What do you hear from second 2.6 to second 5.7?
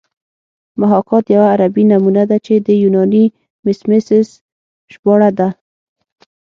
د یوناني میمیسیس ژباړه ده